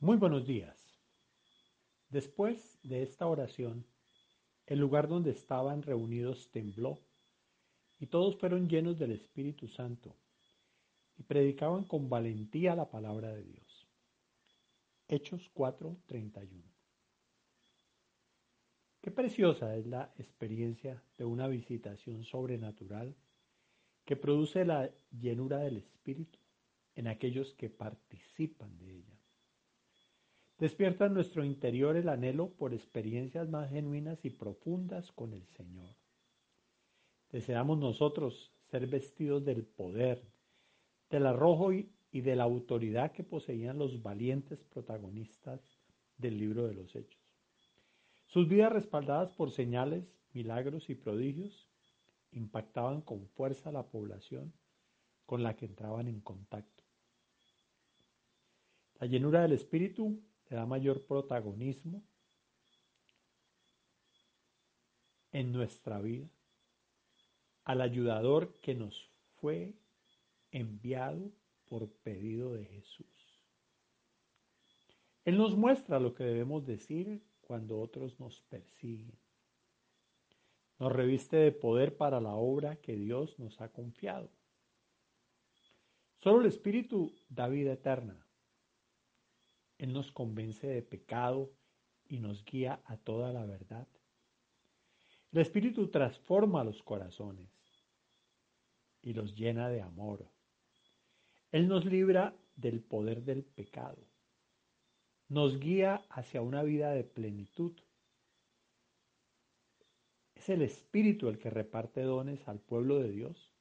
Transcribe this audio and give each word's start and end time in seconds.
Muy 0.00 0.16
buenos 0.16 0.46
días. 0.46 0.78
Después 2.08 2.78
de 2.84 3.02
esta 3.02 3.26
oración, 3.26 3.84
el 4.64 4.78
lugar 4.78 5.08
donde 5.08 5.32
estaban 5.32 5.82
reunidos 5.82 6.52
tembló 6.52 7.00
y 7.98 8.06
todos 8.06 8.36
fueron 8.36 8.68
llenos 8.68 8.96
del 8.96 9.10
Espíritu 9.10 9.66
Santo 9.66 10.14
y 11.16 11.24
predicaban 11.24 11.82
con 11.82 12.08
valentía 12.08 12.76
la 12.76 12.88
palabra 12.88 13.34
de 13.34 13.42
Dios. 13.42 13.88
Hechos 15.08 15.50
4:31. 15.52 16.62
Qué 19.00 19.10
preciosa 19.10 19.74
es 19.74 19.84
la 19.88 20.14
experiencia 20.16 21.02
de 21.16 21.24
una 21.24 21.48
visitación 21.48 22.22
sobrenatural 22.22 23.16
que 24.04 24.14
produce 24.14 24.64
la 24.64 24.88
llenura 25.10 25.58
del 25.58 25.78
Espíritu 25.78 26.38
en 26.94 27.08
aquellos 27.08 27.52
que 27.54 27.68
participan 27.68 28.78
de 28.78 28.98
ella. 28.98 29.17
Despierta 30.58 31.06
en 31.06 31.14
nuestro 31.14 31.44
interior 31.44 31.96
el 31.96 32.08
anhelo 32.08 32.50
por 32.50 32.74
experiencias 32.74 33.48
más 33.48 33.70
genuinas 33.70 34.24
y 34.24 34.30
profundas 34.30 35.12
con 35.12 35.32
el 35.32 35.46
Señor. 35.46 35.94
Deseamos 37.30 37.78
nosotros 37.78 38.52
ser 38.68 38.88
vestidos 38.88 39.44
del 39.44 39.64
poder, 39.64 40.20
del 41.10 41.26
arrojo 41.26 41.72
y, 41.72 41.92
de 42.10 42.34
la 42.34 42.42
autoridad 42.42 43.12
que 43.12 43.22
poseían 43.22 43.78
los 43.78 44.02
valientes 44.02 44.64
protagonistas 44.64 45.60
del 46.16 46.38
libro 46.38 46.66
de 46.66 46.74
los 46.74 46.96
Hechos. 46.96 47.22
Sus 48.26 48.48
vidas 48.48 48.72
respaldadas 48.72 49.32
por 49.34 49.52
señales, 49.52 50.04
milagros 50.32 50.90
y 50.90 50.96
prodigios 50.96 51.68
impactaban 52.32 53.02
con 53.02 53.28
fuerza 53.28 53.68
a 53.68 53.72
la 53.72 53.86
población 53.86 54.52
con 55.24 55.44
la 55.44 55.54
que 55.54 55.66
entraban 55.66 56.08
en 56.08 56.20
contacto. 56.20 56.82
La 58.98 59.06
llenura 59.06 59.42
del 59.42 59.52
Espíritu 59.52 60.20
le 60.48 60.56
da 60.56 60.66
mayor 60.66 61.04
protagonismo 61.04 62.02
en 65.32 65.52
nuestra 65.52 66.00
vida 66.00 66.28
al 67.64 67.82
ayudador 67.82 68.54
que 68.60 68.74
nos 68.74 69.10
fue 69.40 69.74
enviado 70.50 71.30
por 71.66 71.90
pedido 71.90 72.54
de 72.54 72.64
Jesús. 72.64 73.06
Él 75.24 75.36
nos 75.36 75.54
muestra 75.54 76.00
lo 76.00 76.14
que 76.14 76.24
debemos 76.24 76.64
decir 76.64 77.22
cuando 77.42 77.78
otros 77.78 78.18
nos 78.18 78.40
persiguen. 78.42 79.12
Nos 80.78 80.92
reviste 80.92 81.36
de 81.36 81.52
poder 81.52 81.96
para 81.96 82.20
la 82.20 82.34
obra 82.34 82.76
que 82.76 82.96
Dios 82.96 83.38
nos 83.38 83.60
ha 83.60 83.68
confiado. 83.68 84.30
Solo 86.20 86.40
el 86.40 86.46
Espíritu 86.46 87.12
da 87.28 87.48
vida 87.48 87.72
eterna. 87.72 88.27
Él 89.78 89.92
nos 89.92 90.10
convence 90.10 90.66
de 90.66 90.82
pecado 90.82 91.52
y 92.08 92.18
nos 92.18 92.44
guía 92.44 92.80
a 92.84 92.96
toda 92.96 93.32
la 93.32 93.46
verdad. 93.46 93.86
El 95.32 95.40
Espíritu 95.40 95.88
transforma 95.88 96.64
los 96.64 96.82
corazones 96.82 97.50
y 99.02 99.12
los 99.12 99.34
llena 99.34 99.68
de 99.68 99.82
amor. 99.82 100.28
Él 101.52 101.68
nos 101.68 101.84
libra 101.84 102.34
del 102.56 102.82
poder 102.82 103.22
del 103.22 103.44
pecado. 103.44 104.04
Nos 105.28 105.60
guía 105.60 106.02
hacia 106.08 106.40
una 106.40 106.62
vida 106.62 106.90
de 106.92 107.04
plenitud. 107.04 107.72
Es 110.34 110.48
el 110.48 110.62
Espíritu 110.62 111.28
el 111.28 111.38
que 111.38 111.50
reparte 111.50 112.02
dones 112.02 112.48
al 112.48 112.58
pueblo 112.58 112.98
de 112.98 113.10
Dios 113.10 113.52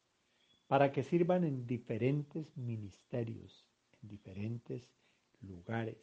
para 0.68 0.92
que 0.92 1.04
sirvan 1.04 1.44
en 1.44 1.68
diferentes 1.68 2.56
ministerios, 2.58 3.68
en 4.02 4.10
diferentes 4.10 4.98
lugares. 5.42 5.98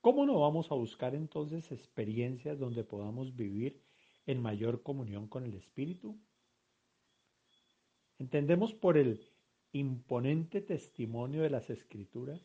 ¿Cómo 0.00 0.24
no 0.24 0.38
vamos 0.40 0.70
a 0.70 0.74
buscar 0.74 1.14
entonces 1.14 1.72
experiencias 1.72 2.58
donde 2.58 2.84
podamos 2.84 3.34
vivir 3.34 3.82
en 4.24 4.40
mayor 4.40 4.82
comunión 4.82 5.26
con 5.26 5.44
el 5.44 5.54
Espíritu? 5.54 6.16
Entendemos 8.18 8.72
por 8.72 8.98
el 8.98 9.20
imponente 9.72 10.60
testimonio 10.60 11.42
de 11.42 11.50
las 11.50 11.70
Escrituras 11.70 12.40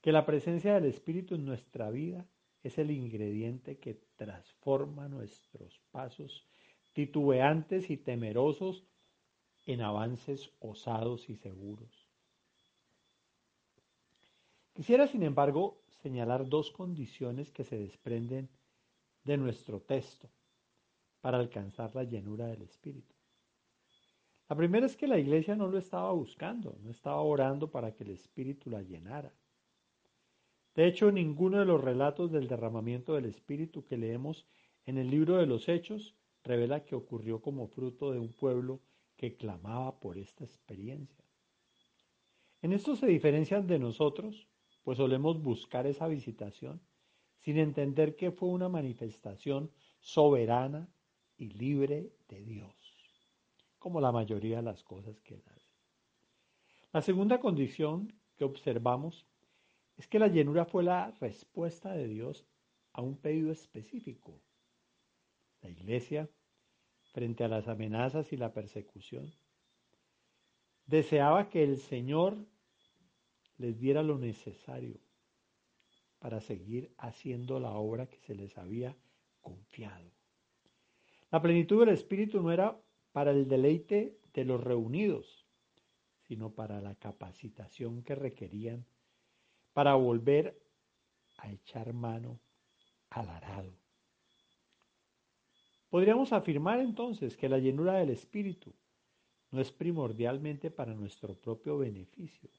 que 0.00 0.12
la 0.12 0.26
presencia 0.26 0.74
del 0.74 0.86
Espíritu 0.86 1.36
en 1.36 1.44
nuestra 1.44 1.90
vida 1.90 2.26
es 2.62 2.78
el 2.78 2.90
ingrediente 2.90 3.78
que 3.78 3.94
transforma 4.16 5.08
nuestros 5.08 5.80
pasos 5.90 6.46
titubeantes 6.92 7.90
y 7.90 7.96
temerosos 7.96 8.84
en 9.66 9.82
avances 9.82 10.50
osados 10.60 11.28
y 11.28 11.36
seguros. 11.36 12.05
Quisiera, 14.76 15.06
sin 15.06 15.22
embargo, 15.22 15.80
señalar 16.02 16.46
dos 16.46 16.70
condiciones 16.70 17.50
que 17.50 17.64
se 17.64 17.78
desprenden 17.78 18.50
de 19.24 19.38
nuestro 19.38 19.80
texto 19.80 20.28
para 21.22 21.38
alcanzar 21.38 21.94
la 21.94 22.04
llenura 22.04 22.46
del 22.46 22.60
Espíritu. 22.60 23.14
La 24.50 24.54
primera 24.54 24.84
es 24.84 24.94
que 24.94 25.08
la 25.08 25.18
iglesia 25.18 25.56
no 25.56 25.66
lo 25.66 25.78
estaba 25.78 26.12
buscando, 26.12 26.76
no 26.82 26.90
estaba 26.90 27.22
orando 27.22 27.70
para 27.70 27.94
que 27.94 28.04
el 28.04 28.10
Espíritu 28.10 28.68
la 28.68 28.82
llenara. 28.82 29.32
De 30.74 30.86
hecho, 30.86 31.10
ninguno 31.10 31.58
de 31.58 31.64
los 31.64 31.82
relatos 31.82 32.30
del 32.30 32.46
derramamiento 32.46 33.14
del 33.14 33.24
Espíritu 33.24 33.82
que 33.86 33.96
leemos 33.96 34.46
en 34.84 34.98
el 34.98 35.10
libro 35.10 35.38
de 35.38 35.46
los 35.46 35.70
Hechos 35.70 36.14
revela 36.44 36.84
que 36.84 36.94
ocurrió 36.94 37.40
como 37.40 37.66
fruto 37.66 38.12
de 38.12 38.18
un 38.18 38.28
pueblo 38.28 38.80
que 39.16 39.36
clamaba 39.36 39.98
por 39.98 40.18
esta 40.18 40.44
experiencia. 40.44 41.24
En 42.60 42.74
esto 42.74 42.94
se 42.94 43.06
diferencian 43.06 43.66
de 43.66 43.78
nosotros 43.78 44.46
pues 44.86 44.98
solemos 44.98 45.42
buscar 45.42 45.84
esa 45.88 46.06
visitación 46.06 46.80
sin 47.40 47.58
entender 47.58 48.14
que 48.14 48.30
fue 48.30 48.50
una 48.50 48.68
manifestación 48.68 49.72
soberana 49.98 50.88
y 51.36 51.48
libre 51.48 52.12
de 52.28 52.44
Dios, 52.44 52.72
como 53.80 54.00
la 54.00 54.12
mayoría 54.12 54.58
de 54.58 54.62
las 54.62 54.84
cosas 54.84 55.18
que 55.22 55.34
Él. 55.34 55.42
La 56.92 57.02
segunda 57.02 57.40
condición 57.40 58.12
que 58.36 58.44
observamos 58.44 59.26
es 59.96 60.06
que 60.06 60.20
la 60.20 60.28
llenura 60.28 60.64
fue 60.64 60.84
la 60.84 61.10
respuesta 61.20 61.92
de 61.92 62.06
Dios 62.06 62.46
a 62.92 63.02
un 63.02 63.16
pedido 63.16 63.50
específico. 63.50 64.40
La 65.62 65.68
iglesia, 65.68 66.30
frente 67.12 67.42
a 67.42 67.48
las 67.48 67.66
amenazas 67.66 68.32
y 68.32 68.36
la 68.36 68.52
persecución, 68.52 69.34
deseaba 70.86 71.48
que 71.48 71.64
el 71.64 71.78
Señor 71.78 72.46
les 73.58 73.78
diera 73.78 74.02
lo 74.02 74.18
necesario 74.18 74.98
para 76.18 76.40
seguir 76.40 76.92
haciendo 76.98 77.60
la 77.60 77.72
obra 77.72 78.06
que 78.06 78.18
se 78.18 78.34
les 78.34 78.56
había 78.58 78.96
confiado. 79.40 80.10
La 81.30 81.40
plenitud 81.42 81.80
del 81.80 81.94
Espíritu 81.94 82.42
no 82.42 82.52
era 82.52 82.80
para 83.12 83.30
el 83.30 83.48
deleite 83.48 84.18
de 84.32 84.44
los 84.44 84.62
reunidos, 84.62 85.46
sino 86.22 86.54
para 86.54 86.80
la 86.80 86.94
capacitación 86.94 88.02
que 88.02 88.14
requerían 88.14 88.84
para 89.72 89.94
volver 89.94 90.60
a 91.38 91.50
echar 91.50 91.92
mano 91.92 92.40
al 93.10 93.28
arado. 93.28 93.72
Podríamos 95.88 96.32
afirmar 96.32 96.80
entonces 96.80 97.36
que 97.36 97.48
la 97.48 97.58
llenura 97.58 97.94
del 97.94 98.10
Espíritu 98.10 98.74
no 99.50 99.60
es 99.60 99.70
primordialmente 99.70 100.70
para 100.70 100.94
nuestro 100.94 101.34
propio 101.34 101.78
beneficio, 101.78 102.50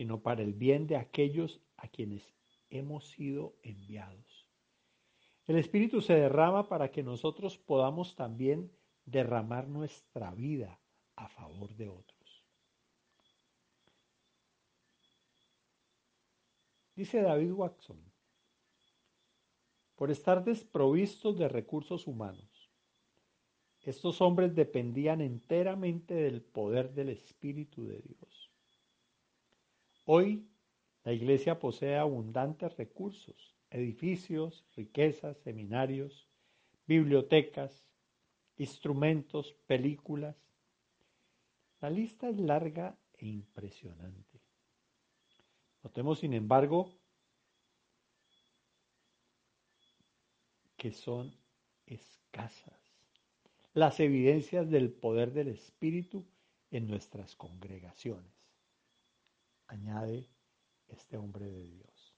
sino 0.00 0.22
para 0.22 0.40
el 0.40 0.54
bien 0.54 0.86
de 0.86 0.96
aquellos 0.96 1.60
a 1.76 1.86
quienes 1.86 2.32
hemos 2.70 3.06
sido 3.10 3.58
enviados. 3.62 4.48
El 5.44 5.58
Espíritu 5.58 6.00
se 6.00 6.14
derrama 6.14 6.70
para 6.70 6.90
que 6.90 7.02
nosotros 7.02 7.58
podamos 7.58 8.16
también 8.16 8.72
derramar 9.04 9.68
nuestra 9.68 10.30
vida 10.30 10.80
a 11.16 11.28
favor 11.28 11.76
de 11.76 11.90
otros. 11.90 12.46
Dice 16.96 17.20
David 17.20 17.52
Watson, 17.52 18.02
por 19.96 20.10
estar 20.10 20.42
desprovistos 20.42 21.36
de 21.36 21.46
recursos 21.46 22.06
humanos, 22.06 22.70
estos 23.82 24.22
hombres 24.22 24.54
dependían 24.54 25.20
enteramente 25.20 26.14
del 26.14 26.40
poder 26.40 26.94
del 26.94 27.10
Espíritu 27.10 27.84
de 27.86 28.00
Dios. 28.00 28.49
Hoy 30.12 30.44
la 31.04 31.12
Iglesia 31.12 31.60
posee 31.60 31.96
abundantes 31.96 32.76
recursos, 32.76 33.54
edificios, 33.70 34.66
riquezas, 34.74 35.38
seminarios, 35.38 36.26
bibliotecas, 36.84 37.86
instrumentos, 38.56 39.52
películas. 39.68 40.34
La 41.80 41.90
lista 41.90 42.28
es 42.28 42.40
larga 42.40 42.98
e 43.18 43.26
impresionante. 43.26 44.40
Notemos, 45.84 46.18
sin 46.18 46.34
embargo, 46.34 46.92
que 50.76 50.90
son 50.90 51.32
escasas 51.86 52.80
las 53.74 54.00
evidencias 54.00 54.68
del 54.70 54.90
poder 54.90 55.32
del 55.32 55.46
Espíritu 55.46 56.26
en 56.72 56.88
nuestras 56.88 57.36
congregaciones 57.36 58.40
añade 59.70 60.28
este 60.88 61.16
hombre 61.16 61.46
de 61.46 61.64
Dios. 61.64 62.16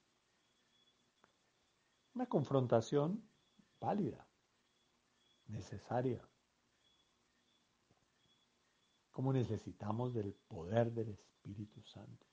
Una 2.15 2.25
confrontación 2.27 3.27
válida, 3.79 4.27
necesaria. 5.47 6.27
Como 9.11 9.31
necesitamos 9.31 10.13
del 10.13 10.33
poder 10.33 10.91
del 10.91 11.09
Espíritu 11.09 11.83
Santo. 11.83 12.25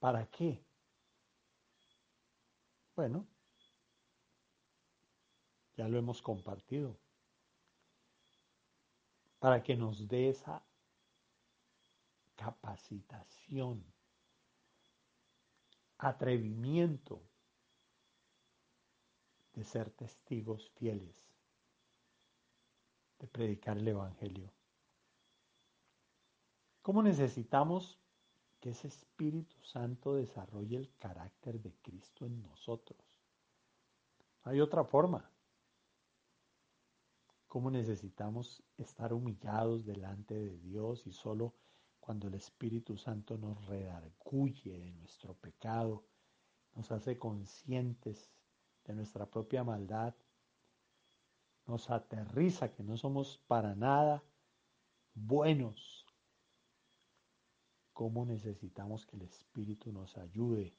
¿Para 0.00 0.26
qué? 0.26 0.66
Bueno, 2.96 3.24
ya 5.76 5.86
lo 5.86 5.96
hemos 5.96 6.20
compartido. 6.20 6.98
Para 9.38 9.62
que 9.62 9.76
nos 9.76 10.08
dé 10.08 10.30
esa 10.30 10.64
capacitación, 12.42 13.84
atrevimiento 15.98 17.22
de 19.52 19.62
ser 19.62 19.90
testigos 19.90 20.68
fieles, 20.70 21.16
de 23.20 23.28
predicar 23.28 23.78
el 23.78 23.86
Evangelio. 23.86 24.52
¿Cómo 26.82 27.00
necesitamos 27.04 28.00
que 28.58 28.70
ese 28.70 28.88
Espíritu 28.88 29.56
Santo 29.62 30.16
desarrolle 30.16 30.78
el 30.78 30.92
carácter 30.98 31.60
de 31.60 31.72
Cristo 31.80 32.26
en 32.26 32.42
nosotros? 32.42 33.20
Hay 34.42 34.60
otra 34.60 34.82
forma. 34.82 35.30
¿Cómo 37.46 37.70
necesitamos 37.70 38.64
estar 38.78 39.12
humillados 39.12 39.84
delante 39.84 40.34
de 40.34 40.58
Dios 40.58 41.06
y 41.06 41.12
solo 41.12 41.54
cuando 42.02 42.26
el 42.26 42.34
Espíritu 42.34 42.96
Santo 42.96 43.38
nos 43.38 43.64
redarguye 43.66 44.76
de 44.76 44.90
nuestro 44.90 45.34
pecado, 45.34 46.04
nos 46.74 46.90
hace 46.90 47.16
conscientes 47.16 48.28
de 48.84 48.92
nuestra 48.92 49.30
propia 49.30 49.62
maldad, 49.62 50.12
nos 51.64 51.88
aterriza 51.90 52.72
que 52.72 52.82
no 52.82 52.96
somos 52.96 53.38
para 53.46 53.76
nada 53.76 54.24
buenos. 55.14 56.04
¿Cómo 57.92 58.26
necesitamos 58.26 59.06
que 59.06 59.14
el 59.14 59.22
Espíritu 59.22 59.92
nos 59.92 60.18
ayude 60.18 60.76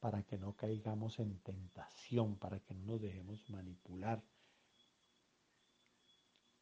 para 0.00 0.24
que 0.24 0.38
no 0.38 0.56
caigamos 0.56 1.20
en 1.20 1.38
tentación, 1.38 2.36
para 2.36 2.58
que 2.58 2.74
no 2.74 2.84
nos 2.84 3.00
dejemos 3.00 3.48
manipular 3.48 4.20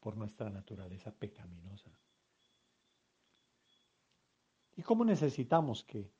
por 0.01 0.19
nuestra 0.19 0.51
naturaleza 0.51 1.15
pecaminosa? 1.15 1.99
¿Y 4.74 4.74
cómo 4.85 5.05
necesitamos 5.05 5.83
que 5.83 6.11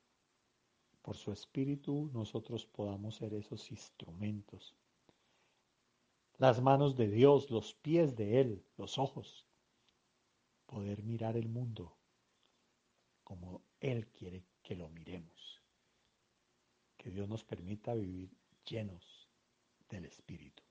por 1.01 1.15
su 1.15 1.31
espíritu 1.31 2.09
nosotros 2.13 2.65
podamos 2.65 3.15
ser 3.15 3.33
esos 3.33 3.71
instrumentos? 3.71 4.75
Las 6.37 6.61
manos 6.61 6.95
de 6.97 7.07
Dios, 7.07 7.49
los 7.49 7.73
pies 7.75 8.15
de 8.15 8.41
Él, 8.41 8.65
los 8.77 8.97
ojos. 8.97 9.47
Poder 10.65 11.03
mirar 11.03 11.37
el 11.37 11.47
mundo 11.47 11.95
como 13.23 13.61
Él 13.79 14.07
quiere 14.07 14.43
que 14.61 14.75
lo 14.75 14.89
miremos. 14.89 15.61
Que 16.97 17.11
Dios 17.11 17.29
nos 17.29 17.43
permita 17.43 17.93
vivir 17.93 18.29
llenos 18.65 19.29
del 19.89 20.05
Espíritu. 20.05 20.64